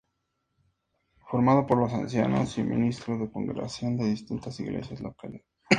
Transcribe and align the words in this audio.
Formado 1.27 1.67
por 1.67 1.77
los 1.77 1.93
Ancianos 1.93 2.57
y 2.57 2.63
ministros 2.63 3.19
de 3.19 3.29
congregación 3.31 3.97
de 3.97 4.05
distintas 4.09 4.59
iglesias 4.59 4.99
locales. 4.99 5.43